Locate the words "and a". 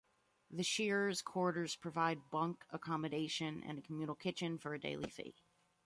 3.61-3.83